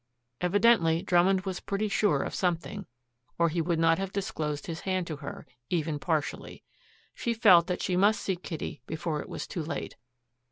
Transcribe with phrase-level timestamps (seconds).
[0.41, 2.87] Evidently Drummond was pretty sure of something,
[3.37, 6.63] or he would not have disclosed his hand to her, even partially.
[7.13, 9.97] She felt that she must see Kitty before it was too late.